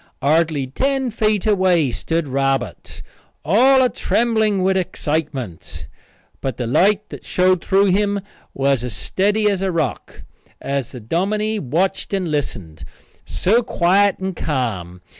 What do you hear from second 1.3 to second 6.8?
away stood Robert, all a trembling with excitement, but the